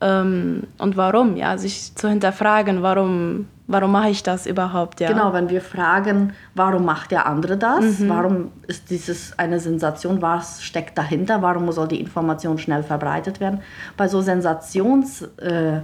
Ähm, 0.00 0.64
und 0.78 0.96
warum, 0.96 1.36
ja, 1.36 1.56
sich 1.56 1.94
zu 1.94 2.08
hinterfragen, 2.08 2.82
warum, 2.82 3.46
warum 3.66 3.92
mache 3.92 4.10
ich 4.10 4.22
das 4.22 4.46
überhaupt, 4.46 5.00
ja. 5.00 5.08
Genau, 5.08 5.32
wenn 5.32 5.48
wir 5.48 5.60
fragen, 5.60 6.34
warum 6.54 6.84
macht 6.84 7.10
der 7.10 7.26
andere 7.26 7.56
das, 7.56 8.00
mhm. 8.00 8.08
warum 8.08 8.52
ist 8.66 8.90
dieses 8.90 9.38
eine 9.38 9.58
Sensation, 9.58 10.20
was 10.20 10.62
steckt 10.62 10.98
dahinter, 10.98 11.40
warum 11.42 11.70
soll 11.72 11.88
die 11.88 12.00
Information 12.00 12.58
schnell 12.58 12.82
verbreitet 12.82 13.40
werden, 13.40 13.60
bei 13.96 14.08
so 14.08 14.20
Sensations... 14.20 15.22
Äh, 15.38 15.80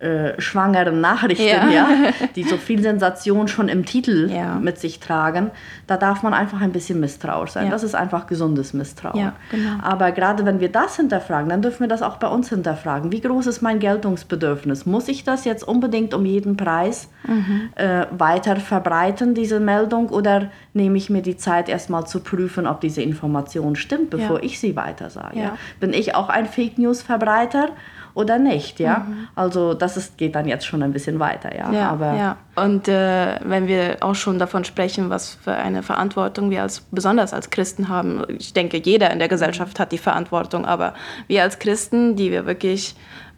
äh, 0.00 0.40
schwangeren 0.40 1.00
Nachrichten, 1.00 1.44
ja. 1.44 1.70
ja. 1.70 1.88
die 2.36 2.44
so 2.44 2.56
viel 2.56 2.80
Sensation 2.82 3.48
schon 3.48 3.68
im 3.68 3.84
Titel 3.84 4.30
ja. 4.30 4.54
mit 4.54 4.78
sich 4.78 5.00
tragen, 5.00 5.50
da 5.88 5.96
darf 5.96 6.22
man 6.22 6.34
einfach 6.34 6.60
ein 6.60 6.70
bisschen 6.70 7.00
misstrauisch 7.00 7.50
sein. 7.50 7.64
Ja. 7.64 7.70
Das 7.72 7.82
ist 7.82 7.96
einfach 7.96 8.28
gesundes 8.28 8.72
Misstrauen. 8.72 9.32
Genau. 9.50 9.82
Aber 9.82 10.12
gerade 10.12 10.46
wenn 10.46 10.60
wir 10.60 10.70
das 10.70 10.96
hinterfragen, 10.96 11.48
dann 11.48 11.62
dürfen 11.62 11.80
wir 11.80 11.88
das 11.88 12.02
auch 12.02 12.18
bei 12.18 12.28
uns 12.28 12.48
hinterfragen. 12.48 13.10
Wie 13.10 13.20
groß 13.20 13.48
ist 13.48 13.60
mein 13.60 13.80
Geltungsbedürfnis? 13.80 14.86
Muss 14.86 15.08
ich 15.08 15.24
das 15.24 15.44
jetzt 15.44 15.66
unbedingt 15.66 16.14
um 16.14 16.24
jeden 16.24 16.56
Preis 16.56 17.08
mhm. 17.26 17.70
äh, 17.74 18.06
weiter 18.10 18.54
verbreiten, 18.56 19.34
diese 19.34 19.58
Meldung, 19.58 20.10
oder 20.10 20.50
nehme 20.74 20.96
ich 20.96 21.10
mir 21.10 21.22
die 21.22 21.36
Zeit 21.36 21.68
erstmal 21.68 22.06
zu 22.06 22.20
prüfen, 22.20 22.68
ob 22.68 22.80
diese 22.80 23.02
Information 23.02 23.74
stimmt, 23.74 24.10
bevor 24.10 24.38
ich 24.44 24.60
sie 24.60 24.76
weitersage? 24.76 25.38
Bin 25.80 25.92
ich 25.92 26.14
auch 26.14 26.28
ein 26.28 26.46
Fake 26.46 26.78
News 26.78 27.02
Verbreiter? 27.02 27.70
Oder 28.18 28.40
nicht, 28.40 28.80
ja. 28.80 29.06
Mhm. 29.06 29.28
Also 29.36 29.74
das 29.74 29.96
ist, 29.96 30.18
geht 30.18 30.34
dann 30.34 30.48
jetzt 30.48 30.66
schon 30.66 30.82
ein 30.82 30.92
bisschen 30.92 31.20
weiter, 31.20 31.56
ja. 31.56 31.70
ja 31.70 31.90
Aber 31.90 32.14
ja. 32.14 32.36
Und 32.56 32.88
äh, 32.88 33.36
wenn 33.44 33.68
wir 33.68 33.98
auch 34.00 34.16
schon 34.16 34.40
davon 34.40 34.64
sprechen, 34.64 35.08
was 35.08 35.34
für 35.34 35.52
eine 35.52 35.84
Verantwortung 35.84 36.50
wir 36.50 36.62
als 36.62 36.80
besonders 36.90 37.32
als 37.32 37.50
Christen 37.50 37.88
haben, 37.88 38.24
ich 38.36 38.52
denke, 38.52 38.78
jeder 38.78 39.12
in 39.12 39.20
der 39.20 39.28
Gesellschaft 39.28 39.78
hat 39.78 39.92
die 39.92 39.98
Verantwortung, 39.98 40.66
aber 40.66 40.94
wir 41.28 41.44
als 41.44 41.60
Christen, 41.60 42.16
die 42.16 42.32
wir 42.32 42.44
wirklich 42.44 42.96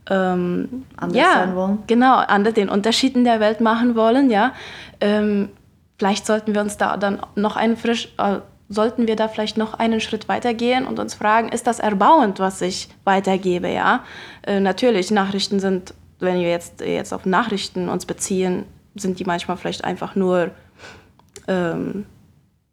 ähm, 0.08 0.86
anders 0.96 1.18
ja, 1.18 1.32
sein 1.34 1.54
wollen. 1.54 1.78
Genau, 1.86 2.14
anders 2.14 2.54
den 2.54 2.70
Unterschied 2.70 3.14
in 3.16 3.24
der 3.24 3.38
Welt 3.38 3.60
machen 3.60 3.94
wollen, 3.96 4.30
ja. 4.30 4.54
Ähm, 5.02 5.50
vielleicht 5.98 6.24
sollten 6.24 6.54
wir 6.54 6.62
uns 6.62 6.78
da 6.78 6.96
dann 6.96 7.20
noch 7.34 7.56
einen 7.56 7.76
frisch, 7.76 8.14
äh, 8.16 8.38
sollten 8.70 9.08
wir 9.08 9.16
da 9.16 9.28
vielleicht 9.28 9.58
noch 9.58 9.74
einen 9.74 10.00
Schritt 10.00 10.28
weitergehen 10.28 10.86
und 10.86 11.00
uns 11.00 11.14
fragen, 11.14 11.48
ist 11.48 11.66
das 11.66 11.80
erbauend, 11.80 12.38
was 12.38 12.62
ich 12.62 12.88
weitergebe, 13.04 13.68
ja? 13.68 14.04
Äh, 14.42 14.60
natürlich, 14.60 15.10
Nachrichten 15.10 15.58
sind, 15.58 15.92
wenn 16.20 16.36
wir 16.36 16.48
jetzt, 16.48 16.80
jetzt 16.80 17.12
auf 17.12 17.26
Nachrichten 17.26 17.88
uns 17.88 18.06
beziehen, 18.06 18.64
sind 18.94 19.18
die 19.18 19.24
manchmal 19.24 19.56
vielleicht 19.56 19.84
einfach 19.84 20.14
nur, 20.14 20.52
ähm, 21.48 22.06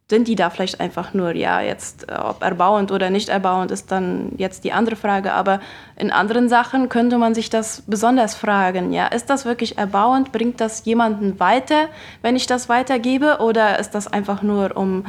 sind 0.07 0.27
die 0.27 0.35
da 0.35 0.51
vielleicht 0.51 0.79
einfach 0.79 1.15
nur, 1.15 1.35
ja, 1.35 1.61
jetzt, 1.61 2.07
äh, 2.09 2.15
ob 2.15 2.43
erbauend 2.43 2.91
oder 2.91 3.09
nicht 3.09 3.29
erbauend, 3.29 3.71
ist 3.71 3.91
dann 3.91 4.33
jetzt 4.37 4.65
die 4.65 4.73
andere 4.73 4.97
Frage. 4.97 5.33
Aber 5.33 5.59
in 5.95 6.11
anderen 6.11 6.47
Sachen 6.47 6.89
könnte 6.89 7.17
man 7.17 7.33
sich 7.33 7.49
das 7.49 7.81
besonders 7.87 8.35
fragen, 8.35 8.93
ja, 8.93 9.07
ist 9.07 9.31
das 9.31 9.45
wirklich 9.45 9.79
erbauend? 9.79 10.31
Bringt 10.31 10.61
das 10.61 10.85
jemanden 10.85 11.39
weiter, 11.39 11.87
wenn 12.21 12.35
ich 12.35 12.45
das 12.45 12.69
weitergebe? 12.69 13.39
Oder 13.39 13.79
ist 13.79 13.95
das 13.95 14.07
einfach 14.07 14.43
nur 14.43 14.77
um 14.77 15.05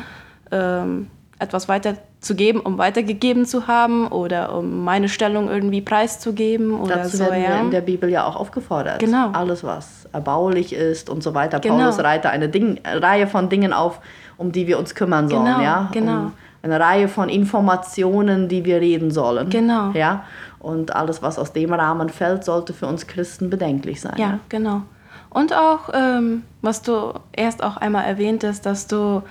ähm, 0.51 1.09
etwas 1.39 1.69
weiterzugeben, 1.69 2.61
um 2.61 2.79
weitergegeben 2.79 3.47
zu 3.47 3.69
haben 3.69 4.09
oder 4.09 4.57
um 4.57 4.85
meine 4.85 5.09
Stellung 5.09 5.49
irgendwie 5.49 5.81
preiszugeben 5.81 6.73
oder 6.73 6.97
Dazu 6.97 7.19
so. 7.19 7.25
werden 7.25 7.43
ja. 7.43 7.49
wir 7.51 7.61
in 7.61 7.71
der 7.71 7.81
Bibel 7.81 8.11
ja 8.11 8.27
auch 8.27 8.37
aufgefordert. 8.37 8.99
Genau. 8.99 9.31
Alles, 9.33 9.63
was 9.63 10.09
erbaulich 10.13 10.73
ist 10.73 11.11
und 11.11 11.23
so 11.23 11.35
weiter. 11.35 11.61
Genau. 11.61 11.77
Paulus 11.77 11.99
reiht 12.01 12.27
eine 12.27 12.49
Ding, 12.49 12.81
Reihe 12.85 13.27
von 13.27 13.49
Dingen 13.49 13.73
auf, 13.73 14.01
um 14.37 14.51
die 14.53 14.67
wir 14.67 14.79
uns 14.79 14.95
kümmern 14.95 15.29
sollen. 15.29 15.45
Genau, 15.45 15.61
ja? 15.61 15.89
genau. 15.93 16.13
Um 16.13 16.33
eine 16.63 16.81
Reihe 16.81 17.09
von 17.09 17.29
Informationen, 17.29 18.49
die 18.49 18.65
wir 18.65 18.81
reden 18.81 19.11
sollen. 19.11 19.49
Genau. 19.49 19.91
Ja? 19.93 20.25
Und 20.59 20.97
alles, 20.97 21.23
was 21.23 21.39
aus 21.39 21.53
dem 21.53 21.73
Rahmen 21.73 22.09
fällt, 22.09 22.45
sollte 22.45 22.73
für 22.73 22.87
uns 22.87 23.07
Christen 23.07 23.49
bedenklich 23.49 24.01
sein. 24.01 24.15
Ja, 24.17 24.27
ja? 24.27 24.39
genau. 24.49 24.83
Und 25.31 25.55
auch, 25.55 25.91
ähm, 25.93 26.43
was 26.63 26.83
du 26.83 27.13
erst 27.33 27.63
auch 27.63 27.77
einmal 27.77 28.07
erwähntest, 28.07 28.67
dass 28.67 28.87
du 28.87 29.23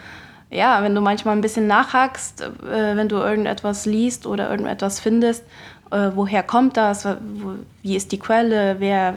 ja, 0.50 0.82
wenn 0.84 0.96
du 0.96 1.02
manchmal 1.02 1.36
ein 1.36 1.42
bisschen 1.42 1.68
nachhackst, 1.68 2.42
äh, 2.42 2.96
wenn 2.96 3.10
du 3.10 3.18
irgendetwas 3.18 3.86
liest 3.86 4.26
oder 4.26 4.50
irgendetwas 4.50 5.00
findest, 5.00 5.44
äh, 5.92 6.12
woher 6.16 6.44
kommt 6.44 6.78
das, 6.78 7.06
wo, 7.06 7.54
wie 7.82 7.96
ist 7.96 8.12
die 8.12 8.20
Quelle, 8.20 8.78
wer, 8.80 9.16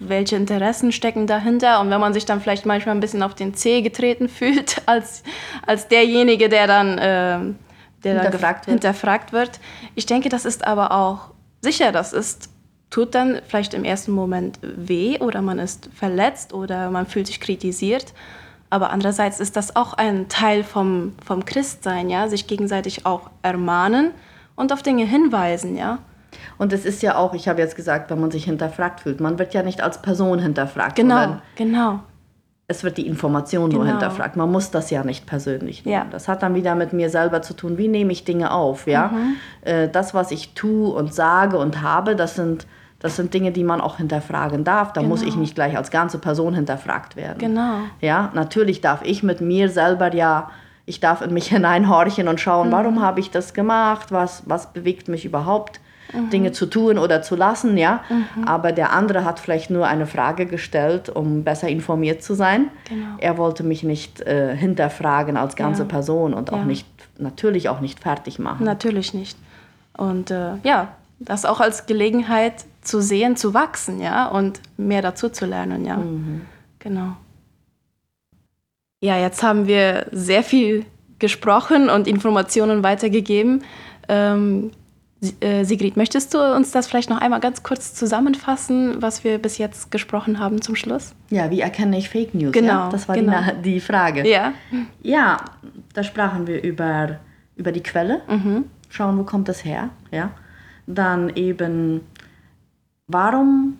welche 0.00 0.36
Interessen 0.36 0.92
stecken 0.92 1.26
dahinter 1.26 1.80
und 1.80 1.90
wenn 1.90 2.00
man 2.00 2.12
sich 2.12 2.24
dann 2.24 2.40
vielleicht 2.40 2.66
manchmal 2.66 2.94
ein 2.94 3.00
bisschen 3.00 3.22
auf 3.22 3.34
den 3.34 3.54
Zeh 3.54 3.82
getreten 3.82 4.28
fühlt 4.28 4.82
als, 4.86 5.22
als 5.66 5.88
derjenige, 5.88 6.48
der 6.48 6.66
dann, 6.66 6.98
äh, 6.98 7.54
der 8.04 8.22
hinterfragt, 8.22 8.66
dann 8.66 8.74
wird. 8.74 8.82
hinterfragt 8.82 9.32
wird. 9.32 9.60
Ich 9.94 10.06
denke, 10.06 10.28
das 10.28 10.44
ist 10.44 10.66
aber 10.66 10.92
auch 10.92 11.30
sicher, 11.60 11.92
das 11.92 12.12
ist 12.12 12.50
tut 12.90 13.14
dann 13.14 13.40
vielleicht 13.46 13.74
im 13.74 13.84
ersten 13.84 14.12
Moment 14.12 14.58
weh 14.62 15.18
oder 15.18 15.42
man 15.42 15.58
ist 15.58 15.90
verletzt 15.94 16.52
oder 16.52 16.90
man 16.90 17.06
fühlt 17.06 17.26
sich 17.26 17.40
kritisiert. 17.40 18.14
Aber 18.70 18.90
andererseits 18.90 19.40
ist 19.40 19.56
das 19.56 19.76
auch 19.76 19.94
ein 19.94 20.28
Teil 20.28 20.62
vom, 20.62 21.14
vom 21.24 21.44
Christsein, 21.44 22.10
ja, 22.10 22.28
sich 22.28 22.46
gegenseitig 22.46 23.06
auch 23.06 23.30
ermahnen 23.42 24.10
und 24.56 24.72
auf 24.72 24.82
Dinge 24.82 25.04
hinweisen, 25.04 25.76
ja. 25.76 25.98
Und 26.58 26.72
es 26.72 26.84
ist 26.84 27.02
ja 27.02 27.16
auch, 27.16 27.32
ich 27.34 27.48
habe 27.48 27.60
jetzt 27.60 27.76
gesagt, 27.76 28.10
wenn 28.10 28.20
man 28.20 28.30
sich 28.30 28.44
hinterfragt 28.44 29.00
fühlt, 29.00 29.20
man 29.20 29.38
wird 29.38 29.54
ja 29.54 29.62
nicht 29.62 29.80
als 29.80 30.02
Person 30.02 30.38
hinterfragt. 30.38 30.96
Genau, 30.96 31.38
genau. 31.56 32.00
es 32.66 32.84
wird 32.84 32.98
die 32.98 33.06
Information 33.06 33.70
nur 33.70 33.80
Genau. 33.80 33.92
hinterfragt. 33.92 34.36
Man 34.36 34.52
muss 34.52 34.70
das 34.70 34.90
ja 34.90 35.02
nicht 35.02 35.24
persönlich 35.26 35.86
nehmen. 35.86 35.94
Ja. 35.94 36.06
Das 36.10 36.28
hat 36.28 36.42
dann 36.42 36.54
wieder 36.54 36.74
mit 36.74 36.92
mir 36.92 37.08
selber 37.08 37.40
zu 37.40 37.54
tun. 37.54 37.78
Wie 37.78 37.88
nehme 37.88 38.12
ich 38.12 38.24
Dinge 38.24 38.50
auf? 38.52 38.86
Ja? 38.86 39.08
Mhm. 39.08 39.36
Äh, 39.62 39.88
das, 39.88 40.12
was 40.12 40.30
ich 40.30 40.52
tue 40.52 40.90
und 40.92 41.14
sage 41.14 41.56
und 41.56 41.80
habe, 41.80 42.14
das 42.14 42.34
sind, 42.34 42.66
das 43.00 43.16
sind 43.16 43.32
Dinge, 43.32 43.52
die 43.52 43.64
man 43.64 43.80
auch 43.80 43.98
hinterfragen 43.98 44.64
darf. 44.64 44.92
Da 44.92 45.02
muss 45.02 45.22
ich 45.22 45.36
nicht 45.36 45.54
gleich 45.54 45.76
als 45.76 45.90
ganze 45.90 46.18
Person 46.18 46.54
hinterfragt 46.54 47.14
werden. 47.16 47.38
Genau. 47.38 47.78
Ja, 48.00 48.30
natürlich 48.34 48.80
darf 48.80 49.02
ich 49.04 49.22
mit 49.22 49.40
mir 49.40 49.68
selber 49.68 50.12
ja, 50.14 50.50
ich 50.84 50.98
darf 51.00 51.22
in 51.22 51.32
mich 51.32 51.48
hineinhorchen 51.54 52.26
und 52.28 52.40
schauen, 52.40 52.72
warum 52.72 53.00
habe 53.00 53.20
ich 53.20 53.30
das 53.30 53.54
gemacht? 53.54 54.10
Was, 54.10 54.42
was 54.46 54.72
bewegt 54.72 55.08
mich 55.08 55.24
überhaupt? 55.24 55.80
Dinge 56.32 56.52
zu 56.52 56.64
tun 56.64 56.96
oder 56.96 57.20
zu 57.20 57.36
lassen, 57.36 57.76
ja. 57.76 58.00
Aber 58.46 58.72
der 58.72 58.94
andere 58.94 59.26
hat 59.26 59.38
vielleicht 59.38 59.68
nur 59.68 59.86
eine 59.86 60.06
Frage 60.06 60.46
gestellt, 60.46 61.10
um 61.10 61.44
besser 61.44 61.68
informiert 61.68 62.22
zu 62.22 62.32
sein. 62.32 62.68
Genau. 62.88 63.04
Er 63.18 63.36
wollte 63.36 63.62
mich 63.62 63.82
nicht 63.82 64.22
äh, 64.22 64.56
hinterfragen 64.56 65.36
als 65.36 65.54
ganze 65.54 65.82
Ja. 65.82 65.88
Person 65.88 66.32
und 66.32 66.50
auch 66.50 66.60
Ja. 66.60 66.64
nicht, 66.64 66.86
natürlich 67.18 67.68
auch 67.68 67.80
nicht 67.80 68.00
fertig 68.00 68.38
machen. 68.38 68.64
Natürlich 68.64 69.12
nicht. 69.12 69.36
Und 69.98 70.30
äh, 70.30 70.52
ja, 70.62 70.88
das 71.18 71.44
auch 71.44 71.60
als 71.60 71.84
Gelegenheit 71.84 72.64
zu 72.88 73.00
sehen, 73.00 73.36
zu 73.36 73.54
wachsen, 73.54 74.00
ja, 74.00 74.26
und 74.26 74.60
mehr 74.76 75.02
dazu 75.02 75.28
zu 75.28 75.46
lernen, 75.46 75.84
ja. 75.84 76.02
Genau. 76.78 77.16
Ja, 79.00 79.18
jetzt 79.18 79.42
haben 79.42 79.66
wir 79.68 80.06
sehr 80.10 80.42
viel 80.42 80.84
gesprochen 81.18 81.88
und 81.88 82.08
Informationen 82.08 82.82
weitergegeben. 82.82 83.62
Ähm, 84.08 84.70
äh, 85.40 85.64
Sigrid, 85.64 85.96
möchtest 85.96 86.32
du 86.32 86.38
uns 86.38 86.70
das 86.70 86.86
vielleicht 86.86 87.10
noch 87.10 87.20
einmal 87.20 87.40
ganz 87.40 87.64
kurz 87.64 87.92
zusammenfassen, 87.94 89.02
was 89.02 89.24
wir 89.24 89.38
bis 89.38 89.58
jetzt 89.58 89.90
gesprochen 89.90 90.38
haben 90.38 90.62
zum 90.62 90.76
Schluss? 90.76 91.14
Ja, 91.30 91.50
wie 91.50 91.60
erkenne 91.60 91.98
ich 91.98 92.08
Fake 92.08 92.34
News? 92.34 92.52
Genau, 92.52 92.84
ja? 92.84 92.88
Das 92.90 93.08
war 93.08 93.16
genau. 93.16 93.40
die, 93.56 93.72
die 93.72 93.80
Frage. 93.80 94.28
Ja. 94.28 94.52
Ja, 95.02 95.38
da 95.92 96.04
sprachen 96.04 96.46
wir 96.46 96.62
über, 96.62 97.18
über 97.56 97.72
die 97.72 97.82
Quelle, 97.82 98.22
schauen, 98.88 99.18
wo 99.18 99.24
kommt 99.24 99.48
das 99.48 99.64
her, 99.64 99.90
ja. 100.12 100.30
Dann 100.86 101.30
eben, 101.34 102.02
warum, 103.08 103.78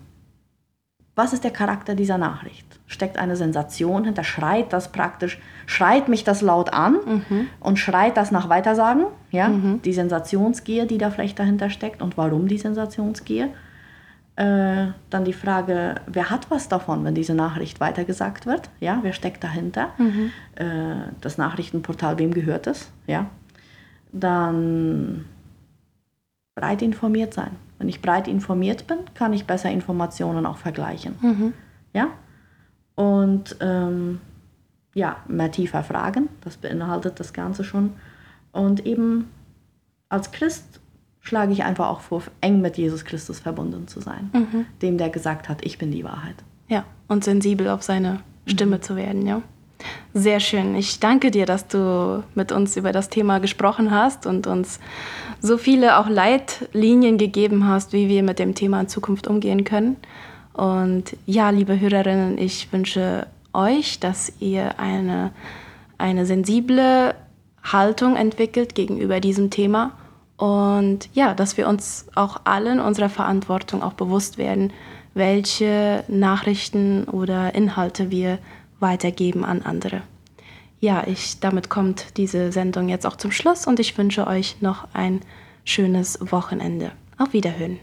was 1.15 1.33
ist 1.33 1.43
der 1.43 1.51
Charakter 1.51 1.95
dieser 1.95 2.17
Nachricht? 2.17 2.65
Steckt 2.87 3.17
eine 3.17 3.35
Sensation 3.35 4.03
hinter? 4.03 4.23
Schreit 4.23 4.73
das 4.73 4.91
praktisch, 4.91 5.39
schreit 5.67 6.09
mich 6.09 6.23
das 6.23 6.41
laut 6.41 6.73
an 6.73 6.97
und 7.59 7.77
schreit 7.77 8.17
das 8.17 8.31
nach 8.31 8.49
Weitersagen, 8.49 9.05
ja? 9.31 9.47
Die 9.85 9.93
Sensationsgier, 9.93 10.85
die 10.85 10.97
da 10.97 11.11
vielleicht 11.11 11.37
dahinter 11.39 11.69
steckt 11.69 12.01
und 12.01 12.17
warum 12.17 12.47
die 12.47 12.57
Sensationsgier? 12.57 13.49
Äh, 14.35 14.93
dann 15.09 15.25
die 15.25 15.33
Frage, 15.33 15.95
wer 16.07 16.29
hat 16.29 16.49
was 16.49 16.69
davon, 16.69 17.03
wenn 17.03 17.13
diese 17.13 17.33
Nachricht 17.35 17.81
weitergesagt 17.81 18.45
wird? 18.45 18.69
Ja, 18.79 18.99
wer 19.01 19.11
steckt 19.11 19.43
dahinter? 19.43 19.89
Äh, 20.55 21.11
das 21.19 21.37
Nachrichtenportal, 21.37 22.17
wem 22.17 22.33
gehört 22.33 22.65
es? 22.65 22.89
Ja. 23.05 23.25
Dann 24.13 25.25
breit 26.55 26.81
informiert 26.81 27.33
sein. 27.33 27.51
Wenn 27.79 27.89
ich 27.89 28.01
breit 28.01 28.27
informiert 28.27 28.85
bin, 28.85 28.97
kann 29.15 29.33
ich 29.33 29.45
besser 29.45 29.71
Informationen 29.71 30.45
auch 30.45 30.57
vergleichen. 30.57 31.15
Ja. 31.93 32.09
Und 32.95 33.55
ähm, 33.61 34.19
ja, 34.93 35.17
mehr 35.27 35.51
tiefer 35.51 35.83
fragen, 35.83 36.29
das 36.41 36.57
beinhaltet 36.57 37.19
das 37.19 37.33
Ganze 37.33 37.63
schon. 37.63 37.93
Und 38.51 38.85
eben 38.85 39.29
als 40.09 40.31
Christ 40.31 40.81
schlage 41.21 41.53
ich 41.53 41.63
einfach 41.63 41.87
auch 41.87 42.01
vor, 42.01 42.23
eng 42.41 42.61
mit 42.61 42.77
Jesus 42.77 43.05
Christus 43.05 43.39
verbunden 43.39 43.87
zu 43.87 44.01
sein, 44.01 44.31
dem 44.81 44.97
der 44.97 45.09
gesagt 45.09 45.47
hat, 45.47 45.63
ich 45.65 45.77
bin 45.77 45.91
die 45.91 46.03
Wahrheit. 46.03 46.35
Ja, 46.67 46.85
und 47.07 47.23
sensibel 47.23 47.69
auf 47.69 47.83
seine 47.83 48.19
Stimme 48.45 48.81
zu 48.81 48.95
werden, 48.95 49.25
ja. 49.25 49.41
Sehr 50.13 50.39
schön. 50.39 50.75
Ich 50.75 50.99
danke 50.99 51.31
dir, 51.31 51.45
dass 51.45 51.67
du 51.67 52.23
mit 52.35 52.51
uns 52.51 52.75
über 52.75 52.91
das 52.91 53.09
Thema 53.09 53.39
gesprochen 53.39 53.91
hast 53.91 54.25
und 54.25 54.47
uns 54.47 54.79
so 55.39 55.57
viele 55.57 55.97
auch 55.99 56.09
Leitlinien 56.09 57.17
gegeben 57.17 57.67
hast, 57.67 57.93
wie 57.93 58.09
wir 58.09 58.23
mit 58.23 58.39
dem 58.39 58.55
Thema 58.55 58.81
in 58.81 58.87
Zukunft 58.87 59.27
umgehen 59.27 59.63
können. 59.63 59.97
Und 60.53 61.15
ja, 61.25 61.51
liebe 61.51 61.79
Hörerinnen, 61.79 62.37
ich 62.37 62.71
wünsche 62.73 63.27
euch, 63.53 63.99
dass 63.99 64.33
ihr 64.39 64.79
eine, 64.79 65.31
eine 65.97 66.25
sensible 66.25 67.15
Haltung 67.63 68.15
entwickelt 68.15 68.75
gegenüber 68.75 69.19
diesem 69.19 69.49
Thema 69.49 69.91
und 70.39 71.09
ja, 71.13 71.33
dass 71.33 71.57
wir 71.57 71.67
uns 71.67 72.07
auch 72.15 72.41
allen 72.45 72.79
unserer 72.79 73.09
Verantwortung 73.09 73.83
auch 73.83 73.93
bewusst 73.93 74.37
werden, 74.37 74.71
welche 75.13 76.03
Nachrichten 76.07 77.03
oder 77.05 77.53
Inhalte 77.55 78.09
wir 78.09 78.39
weitergeben 78.79 79.43
an 79.43 79.61
andere. 79.61 80.01
Ja, 80.79 81.05
ich, 81.05 81.39
damit 81.39 81.69
kommt 81.69 82.17
diese 82.17 82.51
Sendung 82.51 82.87
jetzt 82.87 83.05
auch 83.05 83.17
zum 83.17 83.31
Schluss 83.31 83.67
und 83.67 83.79
ich 83.79 83.97
wünsche 83.97 84.27
euch 84.27 84.61
noch 84.61 84.87
ein 84.93 85.21
schönes 85.65 86.19
Wochenende. 86.31 86.91
Auf 87.17 87.33
Wiederhören. 87.33 87.79